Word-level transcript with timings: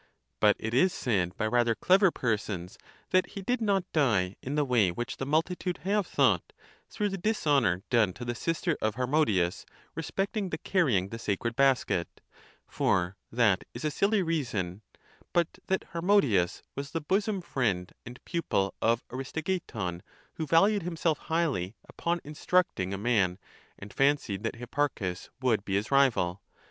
But 0.39 0.55
it 0.57 0.73
is 0.73 0.91
said 0.93 1.37
by 1.37 1.45
rather 1.45 1.75
clever 1.75 2.09
persons, 2.09 2.79
that 3.11 3.27
he 3.37 3.43
did 3.43 3.61
not 3.61 3.85
die 3.93 4.35
in 4.41 4.55
the 4.55 4.65
way 4.65 4.89
which 4.89 5.17
the 5.17 5.27
multitude 5.27 5.77
have 5.83 6.07
thought, 6.07 6.53
through 6.89 7.09
the 7.09 7.19
°dishonour 7.19 7.83
done 7.91 8.11
to 8.13 8.25
the 8.25 8.33
sister 8.33 8.75
(of 8.81 8.95
Harmodius) 8.95 9.63
re 9.93 10.01
specting 10.01 10.49
the 10.49 10.57
carrying 10.57 11.09
the 11.09 11.19
sacred 11.19 11.55
basket 11.55 12.07
®—for 12.67 13.15
that 13.31 13.63
is 13.75 13.85
a 13.85 13.91
silly 13.91 14.23
reason—but 14.23 15.59
that 15.67 15.83
Harmodius 15.93 16.63
was 16.73 16.89
the 16.93 17.01
bosom 17.01 17.39
friend 17.39 17.93
and 18.03 18.25
pupil 18.25 18.73
of 18.81 19.07
Aristogeiton, 19.09 20.01
who 20.33 20.47
valued 20.47 20.81
himself 20.81 21.19
highly 21.19 21.75
upon 21.87 22.21
'instructing 22.23 22.91
a 22.91 22.97
man,' 22.97 23.37
and 23.77 23.93
fancied 23.93 24.41
that 24.41 24.55
Hipparchus 24.55 25.29
would 25.43 25.63
be 25.63 25.75
his 25.75 25.91
rival. 25.91 26.41